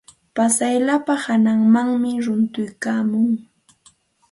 Slapa 0.55 1.13
hananmanmi 1.23 2.11
runtuykaamun. 2.25 3.31